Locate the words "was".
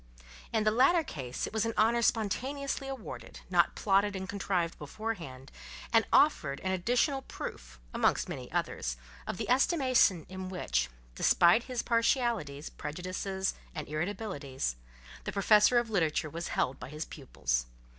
1.53-1.63, 16.31-16.47